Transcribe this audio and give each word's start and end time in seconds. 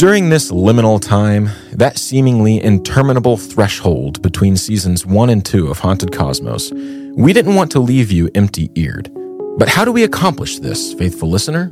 During 0.00 0.30
this 0.30 0.50
liminal 0.50 0.98
time, 0.98 1.50
that 1.72 1.98
seemingly 1.98 2.62
interminable 2.62 3.36
threshold 3.36 4.22
between 4.22 4.56
seasons 4.56 5.04
1 5.04 5.28
and 5.28 5.44
2 5.44 5.68
of 5.68 5.80
Haunted 5.80 6.10
Cosmos, 6.10 6.72
we 7.16 7.34
didn't 7.34 7.54
want 7.54 7.70
to 7.72 7.80
leave 7.80 8.10
you 8.10 8.30
empty 8.34 8.70
eared. 8.76 9.12
But 9.58 9.68
how 9.68 9.84
do 9.84 9.92
we 9.92 10.04
accomplish 10.04 10.58
this, 10.58 10.94
faithful 10.94 11.28
listener? 11.28 11.70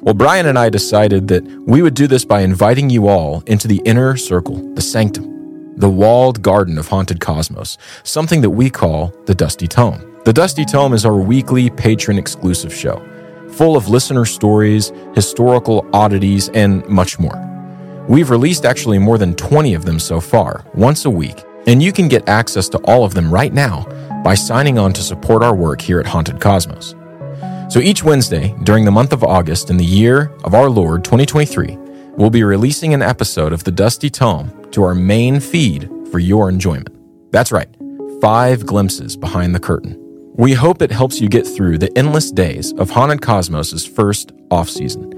Well, 0.00 0.14
Brian 0.14 0.46
and 0.46 0.56
I 0.56 0.68
decided 0.68 1.26
that 1.26 1.44
we 1.66 1.82
would 1.82 1.94
do 1.94 2.06
this 2.06 2.24
by 2.24 2.42
inviting 2.42 2.88
you 2.88 3.08
all 3.08 3.42
into 3.48 3.66
the 3.66 3.82
inner 3.84 4.16
circle, 4.16 4.56
the 4.74 4.82
sanctum, 4.82 5.35
the 5.76 5.88
walled 5.88 6.40
garden 6.40 6.78
of 6.78 6.88
Haunted 6.88 7.20
Cosmos, 7.20 7.76
something 8.02 8.40
that 8.40 8.50
we 8.50 8.70
call 8.70 9.12
the 9.26 9.34
Dusty 9.34 9.68
Tome. 9.68 10.20
The 10.24 10.32
Dusty 10.32 10.64
Tome 10.64 10.94
is 10.94 11.04
our 11.04 11.18
weekly 11.18 11.68
patron 11.68 12.18
exclusive 12.18 12.74
show, 12.74 13.04
full 13.50 13.76
of 13.76 13.88
listener 13.88 14.24
stories, 14.24 14.92
historical 15.14 15.86
oddities, 15.92 16.48
and 16.50 16.86
much 16.88 17.18
more. 17.18 17.42
We've 18.08 18.30
released 18.30 18.64
actually 18.64 18.98
more 18.98 19.18
than 19.18 19.34
20 19.34 19.74
of 19.74 19.84
them 19.84 19.98
so 19.98 20.18
far, 20.18 20.64
once 20.74 21.04
a 21.04 21.10
week, 21.10 21.44
and 21.66 21.82
you 21.82 21.92
can 21.92 22.08
get 22.08 22.28
access 22.28 22.68
to 22.70 22.78
all 22.78 23.04
of 23.04 23.12
them 23.12 23.32
right 23.32 23.52
now 23.52 23.84
by 24.24 24.34
signing 24.34 24.78
on 24.78 24.94
to 24.94 25.02
support 25.02 25.42
our 25.42 25.54
work 25.54 25.80
here 25.80 26.00
at 26.00 26.06
Haunted 26.06 26.40
Cosmos. 26.40 26.94
So 27.68 27.80
each 27.80 28.02
Wednesday 28.02 28.54
during 28.62 28.84
the 28.84 28.90
month 28.90 29.12
of 29.12 29.24
August 29.24 29.68
in 29.68 29.76
the 29.76 29.84
year 29.84 30.32
of 30.44 30.54
our 30.54 30.70
Lord 30.70 31.04
2023, 31.04 31.76
we'll 32.16 32.30
be 32.30 32.44
releasing 32.44 32.94
an 32.94 33.02
episode 33.02 33.52
of 33.52 33.64
the 33.64 33.70
Dusty 33.70 34.10
Tome 34.10 34.70
to 34.72 34.82
our 34.82 34.94
main 34.94 35.40
feed 35.40 35.90
for 36.10 36.18
your 36.18 36.48
enjoyment. 36.48 36.94
That's 37.32 37.52
right, 37.52 37.68
five 38.20 38.66
glimpses 38.66 39.16
behind 39.16 39.54
the 39.54 39.60
curtain. 39.60 39.96
We 40.34 40.52
hope 40.52 40.82
it 40.82 40.90
helps 40.90 41.20
you 41.20 41.28
get 41.28 41.46
through 41.46 41.78
the 41.78 41.96
endless 41.96 42.30
days 42.30 42.72
of 42.74 42.90
Haunted 42.90 43.22
Cosmos' 43.22 43.86
first 43.86 44.32
off 44.50 44.68
season 44.68 45.16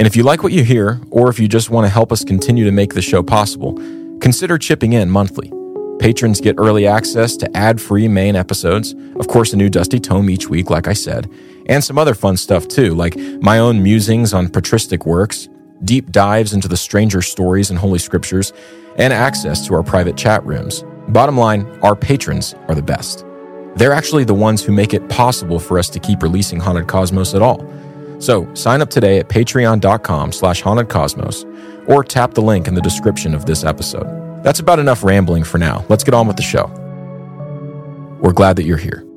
and 0.00 0.06
if 0.06 0.16
you 0.16 0.22
like 0.22 0.42
what 0.42 0.52
you 0.52 0.64
hear, 0.64 0.98
or 1.10 1.28
if 1.28 1.38
you 1.38 1.46
just 1.46 1.68
want 1.68 1.84
to 1.84 1.90
help 1.90 2.10
us 2.10 2.24
continue 2.24 2.64
to 2.64 2.72
make 2.72 2.94
the 2.94 3.02
show 3.02 3.22
possible, 3.22 3.74
consider 4.18 4.56
chipping 4.56 4.94
in 4.94 5.10
monthly. 5.10 5.52
Patrons 5.98 6.40
get 6.40 6.54
early 6.58 6.86
access 6.86 7.36
to 7.36 7.54
ad 7.54 7.78
free 7.78 8.08
main 8.08 8.34
episodes, 8.34 8.94
of 9.16 9.28
course, 9.28 9.52
a 9.52 9.56
new 9.58 9.68
Dusty 9.68 10.00
Tome 10.00 10.30
each 10.30 10.48
week, 10.48 10.70
like 10.70 10.88
I 10.88 10.94
said, 10.94 11.30
and 11.66 11.84
some 11.84 11.98
other 11.98 12.14
fun 12.14 12.38
stuff 12.38 12.66
too, 12.66 12.94
like 12.94 13.14
my 13.42 13.58
own 13.58 13.82
musings 13.82 14.32
on 14.32 14.48
patristic 14.48 15.04
works, 15.04 15.50
deep 15.84 16.10
dives 16.10 16.52
into 16.52 16.68
the 16.68 16.76
stranger 16.76 17.22
stories 17.22 17.70
and 17.70 17.78
Holy 17.78 17.98
Scriptures, 17.98 18.52
and 18.96 19.12
access 19.12 19.66
to 19.66 19.74
our 19.74 19.82
private 19.82 20.16
chat 20.16 20.44
rooms. 20.44 20.84
Bottom 21.08 21.36
line, 21.36 21.66
our 21.82 21.96
patrons 21.96 22.54
are 22.68 22.74
the 22.74 22.82
best. 22.82 23.24
They're 23.76 23.92
actually 23.92 24.24
the 24.24 24.34
ones 24.34 24.64
who 24.64 24.72
make 24.72 24.92
it 24.94 25.08
possible 25.08 25.58
for 25.58 25.78
us 25.78 25.88
to 25.90 25.98
keep 25.98 26.22
releasing 26.22 26.60
Haunted 26.60 26.88
Cosmos 26.88 27.34
at 27.34 27.42
all. 27.42 27.66
So 28.18 28.52
sign 28.54 28.82
up 28.82 28.90
today 28.90 29.18
at 29.18 29.28
patreon.com 29.28 30.32
slash 30.32 30.62
hauntedcosmos 30.62 31.88
or 31.88 32.04
tap 32.04 32.34
the 32.34 32.42
link 32.42 32.68
in 32.68 32.74
the 32.74 32.82
description 32.82 33.34
of 33.34 33.46
this 33.46 33.64
episode. 33.64 34.42
That's 34.42 34.60
about 34.60 34.78
enough 34.78 35.02
rambling 35.02 35.44
for 35.44 35.58
now. 35.58 35.84
Let's 35.88 36.04
get 36.04 36.14
on 36.14 36.26
with 36.26 36.36
the 36.36 36.42
show. 36.42 36.66
We're 38.20 38.32
glad 38.32 38.56
that 38.56 38.64
you're 38.64 38.76
here. 38.76 39.09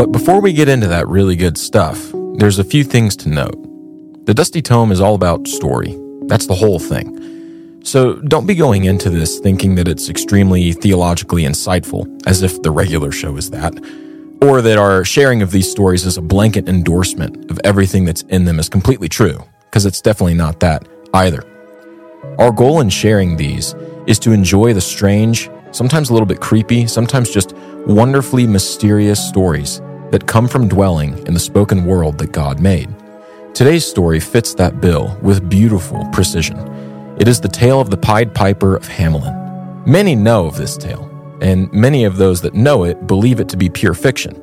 But 0.00 0.12
before 0.12 0.40
we 0.40 0.54
get 0.54 0.66
into 0.66 0.86
that 0.86 1.06
really 1.08 1.36
good 1.36 1.58
stuff, 1.58 2.10
there's 2.36 2.58
a 2.58 2.64
few 2.64 2.84
things 2.84 3.14
to 3.16 3.28
note. 3.28 4.24
The 4.24 4.32
Dusty 4.32 4.62
Tome 4.62 4.92
is 4.92 5.00
all 5.02 5.14
about 5.14 5.46
story. 5.46 5.94
That's 6.22 6.46
the 6.46 6.54
whole 6.54 6.78
thing. 6.78 7.82
So 7.84 8.14
don't 8.14 8.46
be 8.46 8.54
going 8.54 8.84
into 8.84 9.10
this 9.10 9.40
thinking 9.40 9.74
that 9.74 9.88
it's 9.88 10.08
extremely 10.08 10.72
theologically 10.72 11.42
insightful, 11.42 12.06
as 12.26 12.42
if 12.42 12.62
the 12.62 12.70
regular 12.70 13.12
show 13.12 13.36
is 13.36 13.50
that, 13.50 13.74
or 14.40 14.62
that 14.62 14.78
our 14.78 15.04
sharing 15.04 15.42
of 15.42 15.50
these 15.50 15.70
stories 15.70 16.06
is 16.06 16.16
a 16.16 16.22
blanket 16.22 16.66
endorsement 16.66 17.50
of 17.50 17.60
everything 17.62 18.06
that's 18.06 18.22
in 18.22 18.46
them 18.46 18.58
is 18.58 18.70
completely 18.70 19.10
true, 19.10 19.44
because 19.66 19.84
it's 19.84 20.00
definitely 20.00 20.32
not 20.32 20.60
that 20.60 20.88
either. 21.12 21.42
Our 22.38 22.52
goal 22.52 22.80
in 22.80 22.88
sharing 22.88 23.36
these 23.36 23.74
is 24.06 24.18
to 24.20 24.32
enjoy 24.32 24.72
the 24.72 24.80
strange, 24.80 25.50
sometimes 25.72 26.08
a 26.08 26.14
little 26.14 26.24
bit 26.24 26.40
creepy, 26.40 26.86
sometimes 26.86 27.30
just 27.30 27.52
wonderfully 27.84 28.46
mysterious 28.46 29.22
stories 29.22 29.82
that 30.10 30.26
come 30.26 30.48
from 30.48 30.68
dwelling 30.68 31.18
in 31.26 31.34
the 31.34 31.40
spoken 31.40 31.84
world 31.84 32.18
that 32.18 32.32
God 32.32 32.60
made. 32.60 32.88
Today's 33.54 33.86
story 33.86 34.20
fits 34.20 34.54
that 34.54 34.80
bill 34.80 35.16
with 35.22 35.48
beautiful 35.48 36.06
precision 36.12 36.70
it 37.20 37.28
is 37.28 37.38
the 37.38 37.48
tale 37.48 37.82
of 37.82 37.90
the 37.90 37.98
Pied 37.98 38.34
Piper 38.34 38.76
of 38.76 38.88
Hamelin. 38.88 39.86
Many 39.86 40.16
know 40.16 40.46
of 40.46 40.56
this 40.56 40.78
tale, 40.78 41.06
and 41.42 41.70
many 41.70 42.04
of 42.04 42.16
those 42.16 42.40
that 42.40 42.54
know 42.54 42.84
it 42.84 43.06
believe 43.06 43.40
it 43.40 43.48
to 43.50 43.58
be 43.58 43.68
pure 43.68 43.92
fiction. 43.92 44.40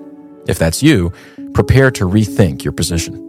If 0.48 0.60
that's 0.60 0.84
you, 0.84 1.12
prepare 1.56 1.90
to 1.90 2.08
rethink 2.08 2.64
your 2.64 2.74
position. 2.74 3.27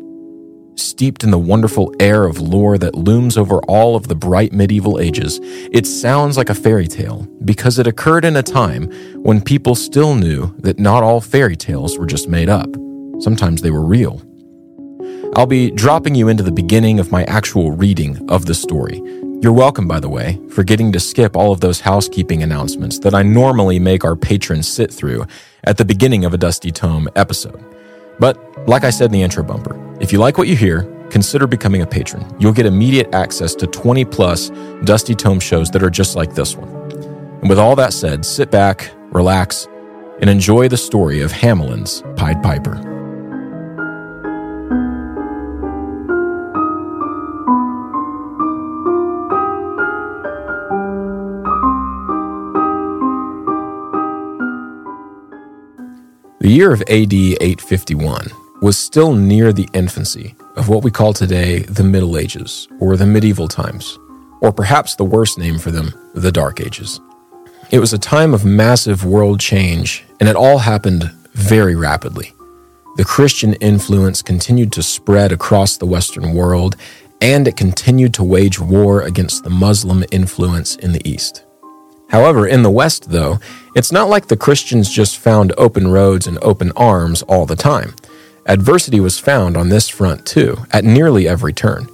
Steeped 0.79 1.25
in 1.25 1.33
the 1.33 1.39
wonderful 1.39 1.93
air 1.99 2.25
of 2.25 2.41
lore 2.41 2.79
that 2.79 2.95
looms 2.95 3.37
over 3.37 3.59
all 3.63 3.97
of 3.97 4.07
the 4.07 4.15
bright 4.15 4.53
medieval 4.53 5.01
ages, 5.01 5.41
it 5.43 5.87
sounds 5.87 6.37
like 6.37 6.51
a 6.51 6.55
fairy 6.55 6.87
tale 6.87 7.27
because 7.45 7.81
it 7.81 7.89
occurred 7.89 8.25
in 8.25 8.37
a 8.37 8.45
time 8.45 8.89
when 9.25 9.41
people 9.41 9.75
still 9.75 10.15
knew 10.15 10.55
that 10.59 10.79
not 10.79 11.03
all 11.03 11.21
fairy 11.21 11.57
tales 11.57 11.99
were 11.99 12.07
just 12.07 12.29
made 12.29 12.49
up. 12.49 12.69
Sometimes 13.19 13.61
they 13.61 13.73
were 13.73 13.85
real. 13.85 14.23
I'll 15.35 15.47
be 15.47 15.73
dropping 15.73 16.15
you 16.15 16.29
into 16.29 16.45
the 16.45 16.53
beginning 16.53 17.01
of 17.01 17.11
my 17.11 17.25
actual 17.25 17.73
reading 17.73 18.31
of 18.31 18.47
the 18.47 18.55
story, 18.55 19.03
you're 19.41 19.53
welcome, 19.53 19.87
by 19.87 20.01
the 20.01 20.09
way, 20.09 20.37
for 20.51 20.65
getting 20.65 20.91
to 20.91 20.99
skip 20.99 21.37
all 21.37 21.53
of 21.53 21.61
those 21.61 21.81
housekeeping 21.81 22.43
announcements 22.43 22.99
that 23.01 23.15
I 23.15 23.23
normally 23.23 23.79
make 23.79 24.05
our 24.05 24.17
patrons 24.17 24.67
sit 24.67 24.93
through 24.93 25.27
at 25.63 25.77
the 25.77 25.85
beginning 25.85 26.25
of 26.25 26.35
a 26.35 26.39
Dusty 26.39 26.73
Tome 26.73 27.09
episode. 27.15 27.78
But, 28.19 28.69
like 28.69 28.85
I 28.85 28.91
said 28.91 29.07
in 29.07 29.13
the 29.13 29.23
intro 29.23 29.43
bumper, 29.43 29.77
if 30.01 30.13
you 30.13 30.19
like 30.19 30.39
what 30.39 30.49
you 30.49 30.57
hear, 30.57 30.83
consider 31.11 31.47
becoming 31.47 31.83
a 31.83 31.87
patron. 31.87 32.25
You'll 32.39 32.53
get 32.53 32.67
immediate 32.67 33.15
access 33.15 33.55
to 33.57 33.67
20 33.67 34.05
plus 34.05 34.51
Dusty 34.85 35.15
Tome 35.15 35.41
shows 35.41 35.71
that 35.71 35.83
are 35.83 35.91
just 35.91 36.17
like 36.17 36.35
this 36.35 36.57
one. 36.57 36.69
And 37.41 37.49
with 37.49 37.59
all 37.59 37.77
that 37.77 37.93
said, 37.93 38.25
sit 38.25 38.51
back, 38.51 38.91
relax, 39.11 39.67
and 40.21 40.29
enjoy 40.29 40.69
the 40.69 40.77
story 40.77 41.21
of 41.21 41.33
Hamelin's 41.33 42.03
Pied 42.17 42.43
Piper. 42.43 42.98
The 56.41 56.51
year 56.51 56.73
of 56.73 56.83
AD 56.83 57.13
851 57.13 58.29
was 58.63 58.79
still 58.79 59.13
near 59.13 59.53
the 59.53 59.69
infancy 59.75 60.37
of 60.55 60.69
what 60.69 60.85
we 60.85 60.91
call 60.93 61.13
today 61.13 61.63
the 61.63 61.83
Middle 61.83 62.17
Ages, 62.17 62.69
or 62.79 62.97
the 62.97 63.07
medieval 63.07 63.49
times, 63.49 63.99
or 64.41 64.53
perhaps 64.53 64.95
the 64.95 65.05
worst 65.05 65.37
name 65.37 65.59
for 65.59 65.73
them, 65.73 65.93
the 66.15 66.31
Dark 66.31 66.61
Ages. 66.61 67.01
It 67.73 67.81
was 67.81 67.93
a 67.93 67.99
time 67.99 68.35
of 68.35 68.45
massive 68.45 69.05
world 69.05 69.41
change, 69.41 70.05
and 70.21 70.29
it 70.29 70.37
all 70.37 70.59
happened 70.59 71.11
very 71.33 71.75
rapidly. 71.75 72.33
The 72.99 73.05
Christian 73.05 73.55
influence 73.55 74.23
continued 74.23 74.71
to 74.75 74.83
spread 74.85 75.33
across 75.33 75.77
the 75.77 75.87
Western 75.87 76.35
world, 76.35 76.77
and 77.21 77.49
it 77.49 77.57
continued 77.57 78.15
to 78.15 78.23
wage 78.23 78.61
war 78.61 79.03
against 79.03 79.43
the 79.43 79.51
Muslim 79.51 80.05
influence 80.13 80.77
in 80.77 80.93
the 80.93 81.03
East. 81.05 81.43
However, 82.09 82.47
in 82.47 82.63
the 82.63 82.71
West, 82.71 83.11
though, 83.11 83.39
it's 83.75 83.93
not 83.93 84.09
like 84.09 84.27
the 84.27 84.37
Christians 84.37 84.91
just 84.91 85.19
found 85.19 85.53
open 85.59 85.89
roads 85.89 86.27
and 86.27 86.39
open 86.43 86.73
arms 86.77 87.23
all 87.23 87.47
the 87.47 87.57
time. 87.57 87.95
Adversity 88.47 88.99
was 88.99 89.19
found 89.19 89.57
on 89.57 89.69
this 89.69 89.89
front 89.89 90.25
too, 90.25 90.57
at 90.73 90.85
nearly 90.85 91.29
every 91.29 91.53
turn. 91.53 91.87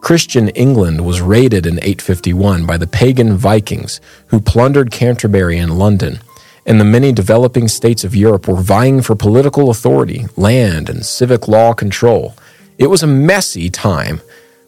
Christian 0.00 0.50
England 0.50 1.04
was 1.04 1.20
raided 1.20 1.66
in 1.66 1.78
851 1.78 2.64
by 2.64 2.76
the 2.76 2.86
pagan 2.86 3.36
Vikings 3.36 4.00
who 4.28 4.40
plundered 4.40 4.92
Canterbury 4.92 5.58
and 5.58 5.76
London, 5.76 6.20
and 6.64 6.80
the 6.80 6.84
many 6.84 7.10
developing 7.10 7.66
states 7.66 8.04
of 8.04 8.14
Europe 8.14 8.46
were 8.46 8.54
vying 8.54 9.02
for 9.02 9.16
political 9.16 9.68
authority, 9.68 10.26
land, 10.36 10.88
and 10.88 11.04
civic 11.04 11.48
law 11.48 11.72
control. 11.72 12.36
It 12.78 12.86
was 12.86 13.02
a 13.02 13.08
messy 13.08 13.68
time, 13.68 14.20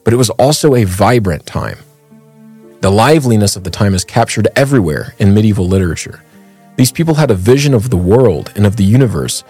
but 0.02 0.12
it 0.12 0.16
was 0.16 0.30
also 0.30 0.74
a 0.74 0.82
vibrant 0.82 1.46
time. 1.46 1.78
The 2.80 2.90
liveliness 2.90 3.56
of 3.56 3.64
the 3.64 3.70
time 3.70 3.92
is 3.92 4.04
captured 4.04 4.46
everywhere 4.54 5.14
in 5.18 5.34
medieval 5.34 5.66
literature. 5.66 6.22
These 6.76 6.92
people 6.92 7.14
had 7.14 7.32
a 7.32 7.34
vision 7.34 7.74
of 7.74 7.90
the 7.90 7.96
world 7.96 8.52
and 8.54 8.64
of 8.64 8.76
the 8.76 8.84
universe 8.84 9.42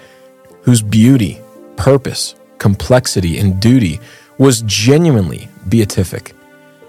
whose 0.62 0.80
beauty, 0.80 1.38
purpose, 1.76 2.34
complexity, 2.56 3.38
and 3.38 3.60
duty 3.60 4.00
was 4.38 4.62
genuinely 4.62 5.50
beatific. 5.68 6.34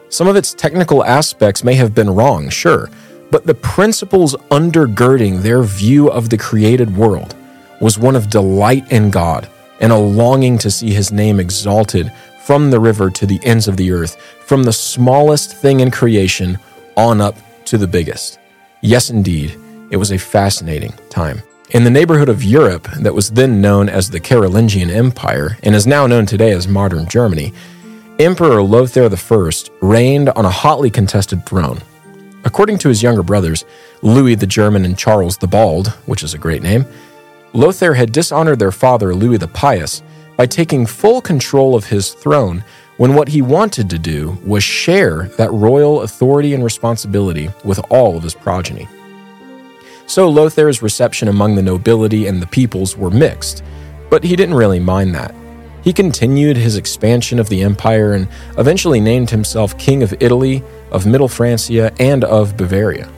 Some 0.08 0.28
of 0.28 0.38
its 0.38 0.54
technical 0.54 1.04
aspects 1.04 1.66
may 1.66 1.74
have 1.76 1.94
been 1.94 2.10
wrong, 2.10 2.48
sure, 2.48 2.90
but 3.32 3.46
the 3.46 3.56
principles 3.56 4.34
undergirding 4.50 5.42
their 5.42 5.62
view 5.62 6.10
of 6.10 6.30
the 6.30 6.38
created 6.38 6.96
world 6.96 7.36
was 7.82 8.00
one 8.00 8.16
of 8.16 8.30
delight 8.30 8.90
in 8.94 9.12
God 9.12 9.50
and 9.82 9.92
a 9.92 9.98
longing 9.98 10.58
to 10.60 10.72
see 10.72 10.92
his 10.92 11.12
name 11.12 11.40
exalted 11.40 12.12
from 12.50 12.72
the 12.72 12.80
river 12.80 13.12
to 13.12 13.28
the 13.28 13.40
ends 13.44 13.68
of 13.68 13.78
the 13.78 13.92
earth, 13.92 14.20
from 14.48 14.64
the 14.64 14.74
smallest 14.74 15.56
thing 15.56 15.82
in 15.82 15.92
creation 15.92 16.58
on 16.98 17.22
up 17.22 17.36
to 17.64 17.78
the 17.78 17.86
biggest. 17.86 18.40
Yes, 18.82 19.12
indeed, 19.12 19.56
it 19.92 19.98
was 19.98 20.12
a 20.12 20.18
fascinating 20.18 20.92
time. 21.12 21.44
In 21.70 21.84
the 21.84 21.92
neighborhood 21.92 22.28
of 22.28 22.44
Europe 22.44 22.88
that 23.02 23.14
was 23.14 23.30
then 23.30 23.62
known 23.62 23.88
as 23.88 24.10
the 24.10 24.20
Carolingian 24.20 24.90
Empire 24.90 25.60
and 25.62 25.76
is 25.76 25.86
now 25.86 26.08
known 26.08 26.26
today 26.26 26.52
as 26.52 26.68
modern 26.68 27.08
Germany, 27.08 27.54
Emperor 28.18 28.64
Lothair 28.64 29.12
I 29.12 29.52
reigned 29.82 30.30
on 30.30 30.46
a 30.46 30.50
hotly 30.50 30.90
contested 30.90 31.46
throne. 31.46 31.78
According 32.46 32.80
to 32.80 32.90
his 32.90 33.04
younger 33.04 33.22
brothers, 33.22 33.64
Louis 34.02 34.34
the 34.34 34.48
German 34.48 34.86
and 34.86 34.98
Charles 34.98 35.38
the 35.38 35.46
Bald, 35.46 35.90
which 36.08 36.24
is 36.24 36.34
a 36.34 36.40
great 36.40 36.64
name, 36.64 36.88
Lothair 37.54 37.94
had 37.94 38.12
dishonored 38.12 38.58
their 38.58 38.72
father 38.72 39.14
Louis 39.14 39.38
the 39.38 39.48
Pious 39.48 40.02
by 40.40 40.46
taking 40.46 40.86
full 40.86 41.20
control 41.20 41.76
of 41.76 41.84
his 41.84 42.14
throne 42.14 42.64
when 42.96 43.14
what 43.14 43.28
he 43.28 43.42
wanted 43.42 43.90
to 43.90 44.00
do 44.00 44.38
was 44.46 44.64
share 44.64 45.24
that 45.36 45.52
royal 45.52 46.04
authority 46.04 46.54
and 46.54 46.64
responsibility 46.64 47.50
with 47.66 47.78
all 47.90 48.16
of 48.16 48.24
his 48.24 48.34
progeny. 48.36 48.88
So 50.08 50.30
Lothair's 50.30 50.82
reception 50.82 51.28
among 51.28 51.56
the 51.56 51.62
nobility 51.62 52.28
and 52.28 52.42
the 52.42 52.48
peoples 52.48 52.96
were 52.96 53.10
mixed, 53.10 53.66
but 54.10 54.24
he 54.24 54.38
didn't 54.38 54.56
really 54.56 54.80
mind 54.80 55.14
that. 55.14 55.36
He 55.84 55.92
continued 55.92 56.56
his 56.56 56.78
expansion 56.78 57.38
of 57.38 57.50
the 57.50 57.62
empire 57.62 58.14
and 58.14 58.30
eventually 58.58 59.02
named 59.02 59.30
himself 59.30 59.78
King 59.78 60.04
of 60.04 60.14
Italy, 60.22 60.64
of 60.94 61.06
Middle 61.06 61.28
Francia, 61.28 61.92
and 62.00 62.24
of 62.24 62.56
Bavaria. 62.56 63.12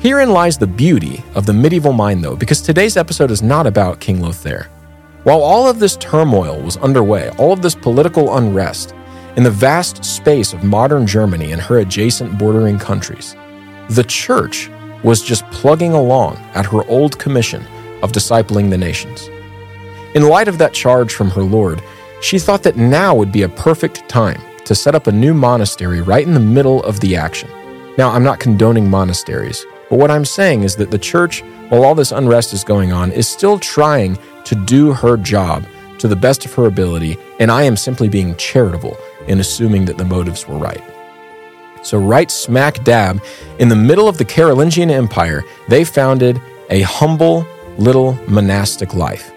Herein 0.00 0.30
lies 0.30 0.58
the 0.58 0.66
beauty 0.66 1.22
of 1.36 1.46
the 1.46 1.52
medieval 1.52 1.92
mind, 1.92 2.24
though, 2.24 2.34
because 2.34 2.60
today's 2.60 2.96
episode 2.96 3.30
is 3.30 3.40
not 3.40 3.68
about 3.68 4.00
King 4.00 4.20
Lothair. 4.20 4.68
While 5.22 5.42
all 5.42 5.68
of 5.68 5.78
this 5.78 5.98
turmoil 5.98 6.58
was 6.62 6.78
underway, 6.78 7.28
all 7.36 7.52
of 7.52 7.60
this 7.60 7.74
political 7.74 8.38
unrest, 8.38 8.94
in 9.36 9.42
the 9.42 9.50
vast 9.50 10.02
space 10.02 10.54
of 10.54 10.64
modern 10.64 11.06
Germany 11.06 11.52
and 11.52 11.60
her 11.60 11.80
adjacent 11.80 12.38
bordering 12.38 12.78
countries, 12.78 13.36
the 13.90 14.04
church 14.04 14.70
was 15.04 15.22
just 15.22 15.44
plugging 15.50 15.92
along 15.92 16.36
at 16.54 16.64
her 16.64 16.84
old 16.88 17.18
commission 17.18 17.62
of 18.02 18.12
discipling 18.12 18.70
the 18.70 18.78
nations. 18.78 19.28
In 20.14 20.26
light 20.26 20.48
of 20.48 20.56
that 20.56 20.72
charge 20.72 21.12
from 21.12 21.28
her 21.30 21.42
Lord, 21.42 21.82
she 22.22 22.38
thought 22.38 22.62
that 22.62 22.76
now 22.76 23.14
would 23.14 23.30
be 23.30 23.42
a 23.42 23.48
perfect 23.48 24.08
time 24.08 24.40
to 24.64 24.74
set 24.74 24.94
up 24.94 25.06
a 25.06 25.12
new 25.12 25.34
monastery 25.34 26.00
right 26.00 26.26
in 26.26 26.32
the 26.32 26.40
middle 26.40 26.82
of 26.84 26.98
the 27.00 27.14
action. 27.14 27.50
Now, 27.98 28.10
I'm 28.10 28.24
not 28.24 28.40
condoning 28.40 28.88
monasteries, 28.88 29.66
but 29.90 29.98
what 29.98 30.10
I'm 30.10 30.24
saying 30.24 30.62
is 30.62 30.76
that 30.76 30.90
the 30.90 30.98
church, 30.98 31.42
while 31.68 31.84
all 31.84 31.94
this 31.94 32.12
unrest 32.12 32.54
is 32.54 32.64
going 32.64 32.90
on, 32.90 33.12
is 33.12 33.28
still 33.28 33.58
trying 33.58 34.16
to 34.44 34.54
do 34.54 34.92
her 34.92 35.16
job 35.16 35.64
to 35.98 36.08
the 36.08 36.16
best 36.16 36.44
of 36.44 36.54
her 36.54 36.64
ability, 36.64 37.16
and 37.38 37.50
I 37.50 37.62
am 37.62 37.76
simply 37.76 38.08
being 38.08 38.34
charitable 38.36 38.96
in 39.28 39.40
assuming 39.40 39.84
that 39.84 39.98
the 39.98 40.04
motives 40.04 40.48
were 40.48 40.58
right. 40.58 40.82
So, 41.82 41.98
right 41.98 42.30
smack 42.30 42.82
dab 42.84 43.22
in 43.58 43.68
the 43.68 43.76
middle 43.76 44.08
of 44.08 44.18
the 44.18 44.24
Carolingian 44.24 44.90
Empire, 44.90 45.42
they 45.68 45.84
founded 45.84 46.40
a 46.68 46.82
humble 46.82 47.46
little 47.78 48.12
monastic 48.28 48.94
life. 48.94 49.32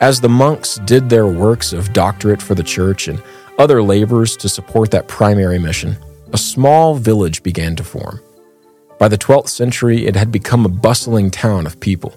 As 0.00 0.20
the 0.20 0.28
monks 0.28 0.76
did 0.86 1.10
their 1.10 1.26
works 1.26 1.72
of 1.72 1.92
doctorate 1.92 2.40
for 2.40 2.54
the 2.54 2.62
church 2.62 3.08
and 3.08 3.22
other 3.58 3.82
labors 3.82 4.36
to 4.38 4.48
support 4.48 4.90
that 4.92 5.08
primary 5.08 5.58
mission, 5.58 5.96
a 6.32 6.38
small 6.38 6.94
village 6.94 7.42
began 7.42 7.76
to 7.76 7.84
form. 7.84 8.20
By 8.98 9.08
the 9.08 9.18
12th 9.18 9.48
century, 9.48 10.06
it 10.06 10.16
had 10.16 10.32
become 10.32 10.64
a 10.64 10.70
bustling 10.70 11.30
town 11.30 11.66
of 11.66 11.80
people, 11.80 12.14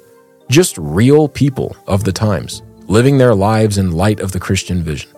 just 0.53 0.77
real 0.77 1.27
people 1.27 1.75
of 1.87 2.03
the 2.03 2.11
times, 2.11 2.61
living 2.87 3.17
their 3.17 3.33
lives 3.33 3.79
in 3.79 3.91
light 3.91 4.19
of 4.19 4.33
the 4.33 4.39
Christian 4.39 4.83
vision. 4.83 5.09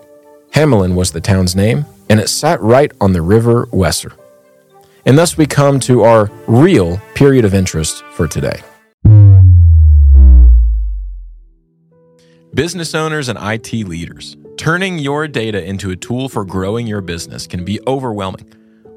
Hamelin 0.51 0.95
was 0.95 1.11
the 1.11 1.19
town's 1.19 1.57
name, 1.57 1.85
and 2.09 2.21
it 2.21 2.29
sat 2.29 2.61
right 2.61 2.89
on 3.01 3.11
the 3.11 3.21
river 3.21 3.65
Weser. 3.67 4.13
And 5.05 5.17
thus 5.17 5.35
we 5.35 5.45
come 5.45 5.81
to 5.81 6.03
our 6.03 6.31
real 6.47 7.01
period 7.15 7.43
of 7.43 7.53
interest 7.53 8.01
for 8.13 8.29
today. 8.29 8.61
Business 12.53 12.95
owners 12.95 13.27
and 13.27 13.37
IT 13.41 13.73
leaders, 13.73 14.37
turning 14.55 14.97
your 14.99 15.27
data 15.27 15.61
into 15.61 15.91
a 15.91 15.97
tool 15.97 16.29
for 16.29 16.45
growing 16.45 16.87
your 16.87 17.01
business 17.01 17.45
can 17.45 17.65
be 17.65 17.81
overwhelming. 17.85 18.53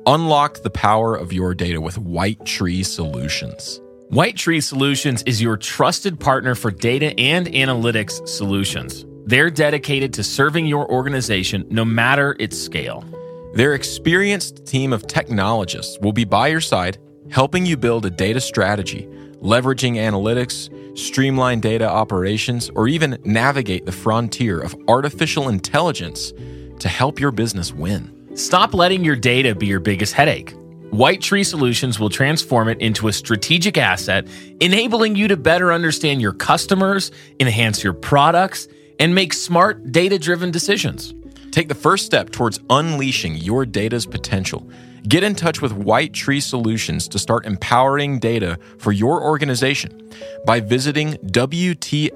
Unlock 0.06 0.62
the 0.62 0.70
power 0.70 1.16
of 1.16 1.32
your 1.32 1.52
data 1.52 1.80
with 1.80 1.98
White 1.98 2.44
Tree 2.46 2.84
Solutions. 2.84 3.80
White 4.10 4.38
Tree 4.38 4.62
Solutions 4.62 5.22
is 5.24 5.42
your 5.42 5.58
trusted 5.58 6.18
partner 6.18 6.54
for 6.54 6.70
data 6.70 7.12
and 7.20 7.46
analytics 7.48 8.26
solutions. 8.26 9.04
They're 9.26 9.50
dedicated 9.50 10.14
to 10.14 10.24
serving 10.24 10.64
your 10.64 10.90
organization 10.90 11.66
no 11.68 11.84
matter 11.84 12.34
its 12.38 12.58
scale. 12.58 13.04
Their 13.52 13.74
experienced 13.74 14.64
team 14.64 14.94
of 14.94 15.06
technologists 15.06 15.98
will 16.00 16.14
be 16.14 16.24
by 16.24 16.48
your 16.48 16.62
side, 16.62 16.96
helping 17.30 17.66
you 17.66 17.76
build 17.76 18.06
a 18.06 18.10
data 18.10 18.40
strategy, 18.40 19.06
leveraging 19.42 19.96
analytics, 19.96 20.70
streamline 20.98 21.60
data 21.60 21.86
operations, 21.86 22.70
or 22.70 22.88
even 22.88 23.18
navigate 23.24 23.84
the 23.84 23.92
frontier 23.92 24.58
of 24.58 24.74
artificial 24.88 25.50
intelligence 25.50 26.32
to 26.78 26.88
help 26.88 27.20
your 27.20 27.30
business 27.30 27.74
win. 27.74 28.10
Stop 28.34 28.72
letting 28.72 29.04
your 29.04 29.16
data 29.16 29.54
be 29.54 29.66
your 29.66 29.80
biggest 29.80 30.14
headache. 30.14 30.54
White 30.90 31.20
Tree 31.20 31.44
Solutions 31.44 32.00
will 32.00 32.08
transform 32.08 32.68
it 32.68 32.80
into 32.80 33.08
a 33.08 33.12
strategic 33.12 33.76
asset, 33.76 34.26
enabling 34.60 35.16
you 35.16 35.28
to 35.28 35.36
better 35.36 35.72
understand 35.72 36.22
your 36.22 36.32
customers, 36.32 37.10
enhance 37.38 37.84
your 37.84 37.92
products, 37.92 38.68
and 38.98 39.14
make 39.14 39.34
smart, 39.34 39.92
data 39.92 40.18
driven 40.18 40.50
decisions. 40.50 41.14
Take 41.50 41.68
the 41.68 41.74
first 41.74 42.06
step 42.06 42.30
towards 42.30 42.58
unleashing 42.70 43.36
your 43.36 43.66
data's 43.66 44.06
potential. 44.06 44.66
Get 45.06 45.22
in 45.22 45.34
touch 45.34 45.60
with 45.60 45.72
White 45.72 46.14
Tree 46.14 46.40
Solutions 46.40 47.06
to 47.08 47.18
start 47.18 47.44
empowering 47.46 48.18
data 48.18 48.58
for 48.78 48.92
your 48.92 49.22
organization 49.22 50.10
by 50.46 50.60
visiting 50.60 51.14
WTSdata.com 51.26 52.14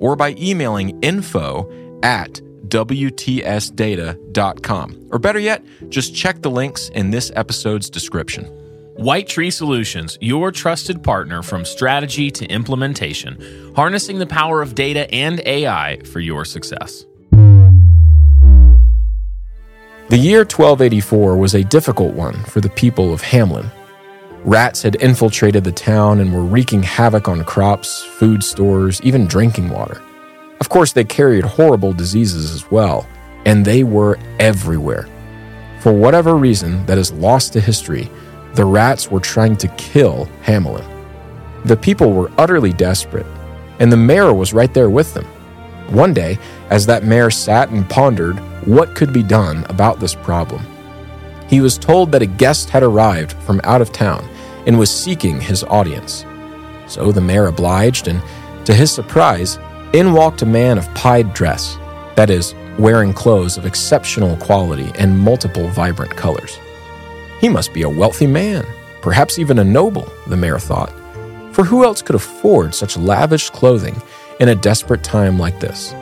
or 0.00 0.16
by 0.16 0.34
emailing 0.38 1.02
info 1.02 1.70
at 2.02 2.40
WTSdata.com. 2.70 5.08
Or 5.10 5.18
better 5.18 5.38
yet, 5.38 5.62
just 5.88 6.14
check 6.14 6.42
the 6.42 6.50
links 6.50 6.90
in 6.90 7.10
this 7.10 7.32
episode's 7.34 7.88
description. 7.90 8.44
White 8.96 9.28
Tree 9.28 9.50
Solutions, 9.50 10.18
your 10.20 10.52
trusted 10.52 11.02
partner 11.02 11.42
from 11.42 11.64
strategy 11.64 12.30
to 12.32 12.44
implementation, 12.46 13.72
harnessing 13.74 14.18
the 14.18 14.26
power 14.26 14.60
of 14.60 14.74
data 14.74 15.10
and 15.12 15.40
AI 15.46 16.00
for 16.04 16.20
your 16.20 16.44
success. 16.44 17.06
The 20.10 20.18
year 20.18 20.40
1284 20.40 21.36
was 21.36 21.54
a 21.54 21.64
difficult 21.64 22.14
one 22.14 22.34
for 22.44 22.60
the 22.60 22.68
people 22.68 23.14
of 23.14 23.22
Hamelin. 23.22 23.70
Rats 24.44 24.82
had 24.82 24.96
infiltrated 24.96 25.64
the 25.64 25.72
town 25.72 26.18
and 26.18 26.34
were 26.34 26.42
wreaking 26.42 26.82
havoc 26.82 27.28
on 27.28 27.44
crops, 27.44 28.02
food 28.02 28.42
stores, 28.42 29.00
even 29.02 29.26
drinking 29.26 29.70
water. 29.70 30.02
Of 30.60 30.68
course, 30.68 30.92
they 30.92 31.04
carried 31.04 31.44
horrible 31.44 31.92
diseases 31.92 32.54
as 32.54 32.70
well, 32.70 33.06
and 33.46 33.64
they 33.64 33.82
were 33.82 34.18
everywhere. 34.38 35.08
For 35.80 35.92
whatever 35.92 36.36
reason 36.36 36.84
that 36.86 36.98
is 36.98 37.12
lost 37.12 37.54
to 37.54 37.60
history, 37.60 38.10
the 38.54 38.66
rats 38.66 39.10
were 39.10 39.20
trying 39.20 39.56
to 39.56 39.68
kill 39.68 40.28
Hamelin. 40.44 40.86
The 41.64 41.76
people 41.76 42.12
were 42.12 42.30
utterly 42.36 42.72
desperate, 42.72 43.26
and 43.78 43.90
the 43.90 43.96
mayor 43.96 44.34
was 44.34 44.52
right 44.52 44.72
there 44.74 44.90
with 44.90 45.14
them. 45.14 45.24
One 45.88 46.12
day, 46.12 46.38
as 46.68 46.86
that 46.86 47.04
mayor 47.04 47.30
sat 47.30 47.70
and 47.70 47.88
pondered 47.88 48.38
what 48.66 48.94
could 48.94 49.12
be 49.12 49.22
done 49.22 49.64
about 49.68 49.98
this 49.98 50.14
problem, 50.14 50.62
he 51.48 51.60
was 51.60 51.78
told 51.78 52.12
that 52.12 52.22
a 52.22 52.26
guest 52.26 52.70
had 52.70 52.82
arrived 52.82 53.32
from 53.44 53.60
out 53.64 53.80
of 53.80 53.92
town 53.92 54.28
and 54.66 54.78
was 54.78 54.90
seeking 54.90 55.40
his 55.40 55.64
audience. 55.64 56.24
So 56.86 57.10
the 57.10 57.20
mayor 57.20 57.46
obliged, 57.46 58.06
and 58.08 58.22
to 58.66 58.74
his 58.74 58.92
surprise, 58.92 59.58
in 59.92 60.12
walked 60.12 60.42
a 60.42 60.46
man 60.46 60.78
of 60.78 60.92
pied 60.94 61.34
dress, 61.34 61.76
that 62.16 62.30
is, 62.30 62.54
wearing 62.78 63.12
clothes 63.12 63.58
of 63.58 63.66
exceptional 63.66 64.36
quality 64.36 64.90
and 64.98 65.18
multiple 65.18 65.66
vibrant 65.68 66.16
colors. 66.16 66.58
He 67.40 67.48
must 67.48 67.72
be 67.72 67.82
a 67.82 67.88
wealthy 67.88 68.26
man, 68.26 68.64
perhaps 69.02 69.38
even 69.38 69.58
a 69.58 69.64
noble, 69.64 70.08
the 70.28 70.36
mayor 70.36 70.58
thought. 70.58 70.92
For 71.52 71.64
who 71.64 71.84
else 71.84 72.02
could 72.02 72.14
afford 72.14 72.74
such 72.74 72.96
lavish 72.96 73.50
clothing 73.50 74.00
in 74.38 74.50
a 74.50 74.54
desperate 74.54 75.02
time 75.02 75.38
like 75.38 75.58
this? 75.58 75.92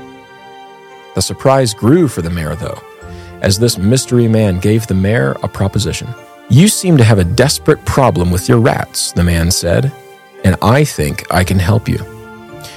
The 1.15 1.23
surprise 1.23 1.73
grew 1.73 2.07
for 2.07 2.23
the 2.23 2.31
mayor, 2.31 2.55
though, 2.55 2.81
as 3.41 3.59
this 3.59 3.79
mystery 3.79 4.29
man 4.29 4.61
gave 4.61 4.87
the 4.87 4.95
mayor 4.95 5.37
a 5.43 5.49
proposition. 5.49 6.09
You 6.51 6.69
seem 6.69 6.97
to 6.99 7.05
have 7.05 7.19
a 7.19 7.25
desperate 7.25 7.85
problem 7.85 8.31
with 8.31 8.49
your 8.49 8.61
rats, 8.61 9.13
the 9.13 9.25
man 9.25 9.51
said, 9.51 9.91
and 10.45 10.57
I 10.63 10.85
think 10.85 11.25
I 11.33 11.43
can 11.43 11.59
help 11.59 11.89
you. 11.89 11.99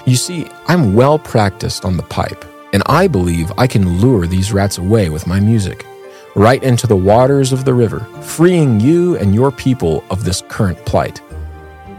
You 0.06 0.16
see, 0.16 0.48
I'm 0.72 0.94
well 0.94 1.20
practiced 1.20 1.84
on 1.84 1.98
the 1.98 2.04
pipe, 2.04 2.46
and 2.72 2.82
I 2.86 3.06
believe 3.06 3.52
I 3.58 3.68
can 3.68 4.00
lure 4.00 4.26
these 4.26 4.54
rats 4.54 4.78
away 4.78 5.10
with 5.10 5.28
my 5.28 5.38
music 5.38 5.86
right 6.34 6.64
into 6.64 6.88
the 6.88 6.96
waters 6.96 7.52
of 7.52 7.66
the 7.66 7.74
river, 7.74 8.00
freeing 8.22 8.80
you 8.80 9.18
and 9.18 9.36
your 9.36 9.52
people 9.52 10.02
of 10.10 10.24
this 10.24 10.42
current 10.48 10.78
plight. 10.86 11.22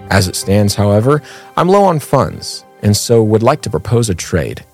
As 0.09 0.27
it 0.27 0.37
stands, 0.37 0.75
however, 0.75 1.21
I'm 1.55 1.69
low 1.69 1.85
on 1.85 1.99
funds, 1.99 2.65
and 2.81 2.97
so 2.97 3.23
would 3.23 3.43
like 3.43 3.61
to 3.61 3.69
propose 3.69 4.09
a 4.09 4.15
trade. 4.15 4.65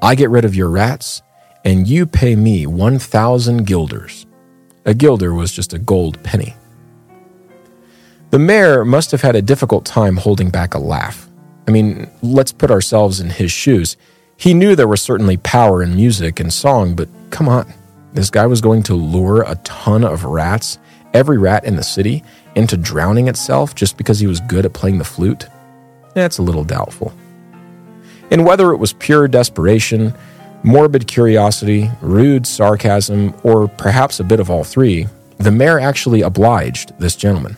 I 0.00 0.14
get 0.14 0.30
rid 0.30 0.46
of 0.46 0.54
your 0.54 0.70
rats, 0.70 1.20
and 1.62 1.86
you 1.86 2.06
pay 2.06 2.34
me 2.34 2.66
1,000 2.66 3.66
guilders. 3.66 4.24
A 4.86 4.94
guilder 4.94 5.34
was 5.34 5.52
just 5.52 5.74
a 5.74 5.78
gold 5.78 6.22
penny. 6.22 6.56
The 8.30 8.38
mayor 8.38 8.86
must 8.86 9.10
have 9.10 9.20
had 9.20 9.36
a 9.36 9.42
difficult 9.42 9.84
time 9.84 10.16
holding 10.16 10.48
back 10.48 10.72
a 10.72 10.78
laugh. 10.78 11.28
I 11.66 11.70
mean, 11.70 12.10
let's 12.22 12.52
put 12.52 12.70
ourselves 12.70 13.20
in 13.20 13.30
his 13.30 13.52
shoes. 13.52 13.96
He 14.36 14.54
knew 14.54 14.74
there 14.74 14.88
was 14.88 15.02
certainly 15.02 15.36
power 15.36 15.82
in 15.82 15.94
music 15.94 16.40
and 16.40 16.52
song, 16.52 16.96
but 16.96 17.08
come 17.30 17.48
on. 17.48 17.72
This 18.12 18.30
guy 18.30 18.46
was 18.46 18.60
going 18.60 18.82
to 18.84 18.94
lure 18.94 19.42
a 19.42 19.54
ton 19.56 20.04
of 20.04 20.24
rats, 20.24 20.78
every 21.14 21.38
rat 21.38 21.64
in 21.64 21.76
the 21.76 21.82
city, 21.82 22.24
into 22.54 22.76
drowning 22.76 23.28
itself 23.28 23.74
just 23.74 23.96
because 23.96 24.18
he 24.18 24.26
was 24.26 24.40
good 24.40 24.66
at 24.66 24.72
playing 24.72 24.98
the 24.98 25.04
flute? 25.04 25.46
That's 26.14 26.38
a 26.38 26.42
little 26.42 26.64
doubtful. 26.64 27.12
And 28.30 28.44
whether 28.44 28.72
it 28.72 28.78
was 28.78 28.92
pure 28.94 29.28
desperation, 29.28 30.14
morbid 30.62 31.06
curiosity, 31.06 31.90
rude 32.00 32.46
sarcasm, 32.46 33.34
or 33.42 33.68
perhaps 33.68 34.20
a 34.20 34.24
bit 34.24 34.40
of 34.40 34.50
all 34.50 34.64
three, 34.64 35.06
the 35.38 35.50
mayor 35.50 35.78
actually 35.78 36.22
obliged 36.22 36.92
this 36.98 37.16
gentleman. 37.16 37.56